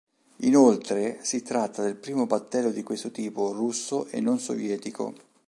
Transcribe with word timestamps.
Inoltre, 0.37 1.19
si 1.21 1.43
tratta 1.43 1.83
del 1.83 1.95
primo 1.95 2.25
battello 2.25 2.71
di 2.71 2.81
questo 2.81 3.11
tipo 3.11 3.51
russo 3.51 4.07
e 4.07 4.19
non 4.19 4.39
sovietico. 4.39 5.13